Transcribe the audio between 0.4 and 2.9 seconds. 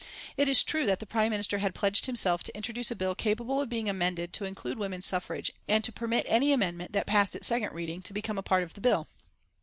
is true that the Prime Minister had pledged himself to introduce